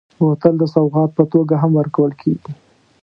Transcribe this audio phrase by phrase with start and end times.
[0.17, 2.51] بوتل د سوغات په توګه هم ورکول کېږي.